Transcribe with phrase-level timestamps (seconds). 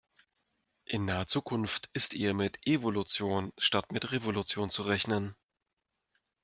[0.85, 5.35] In naher Zukunft ist eher mit Evolution statt mit Revolution zu rechnen.